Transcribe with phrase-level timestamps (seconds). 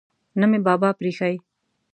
[0.39, 1.35] نه مې بابا پریښی.